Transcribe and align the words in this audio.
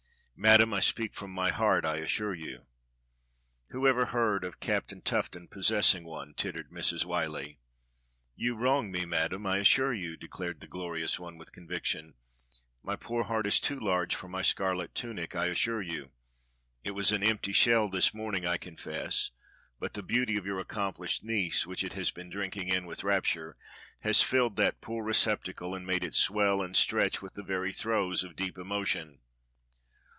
"Madam, 0.43 0.73
I 0.73 0.79
speak 0.79 1.13
from 1.13 1.29
my 1.29 1.51
heart, 1.51 1.85
I 1.85 1.97
assure 1.97 2.33
you." 2.33 2.65
"Whoever 3.69 4.05
heard 4.07 4.43
of 4.43 4.59
Captain 4.59 4.99
Tuffton 4.99 5.47
possessing 5.47 6.03
one.'^" 6.03 6.35
tittered 6.35 6.71
Mrs. 6.71 7.05
\Yhyllie. 7.05 7.59
"You 8.35 8.55
wrong 8.55 8.89
me. 8.91 9.05
Madam, 9.05 9.45
I 9.45 9.59
assure 9.59 9.93
you," 9.93 10.17
declared 10.17 10.59
the 10.59 10.65
glorious 10.65 11.19
one 11.19 11.37
with 11.37 11.51
conviction. 11.53 12.15
"My 12.81 12.95
poor 12.95 13.25
heart 13.25 13.45
is 13.45 13.59
too 13.59 13.79
large 13.79 14.15
for 14.15 14.27
my 14.27 14.41
scarlet 14.41 14.95
tunic, 14.95 15.35
I 15.35 15.45
assure 15.45 15.83
you. 15.83 16.09
It 16.83 16.95
was 16.95 17.11
an 17.11 17.21
empty 17.21 17.53
shell 17.53 17.87
this 17.87 18.11
morning, 18.11 18.43
I 18.47 18.57
confess, 18.57 19.29
but 19.79 19.93
the 19.93 20.01
beauty 20.01 20.37
of 20.37 20.45
your 20.47 20.57
accomplished 20.59 21.23
niece, 21.23 21.67
which 21.67 21.83
it 21.83 21.93
has 21.93 22.09
been 22.09 22.31
drinking 22.31 22.67
in 22.69 22.87
with 22.87 23.03
rapture, 23.03 23.57
has 23.99 24.23
filled 24.23 24.55
that 24.55 24.81
poor 24.81 25.03
receptacle 25.05 25.75
and 25.75 25.85
made 25.85 26.03
it 26.03 26.15
swell 26.15 26.63
and 26.63 26.75
stretch 26.75 27.21
with 27.21 27.35
the 27.35 27.43
very 27.43 27.71
throes 27.71 28.23
of 28.23 28.35
deep 28.35 28.57
emo 28.57 28.83
tion." 28.85 29.19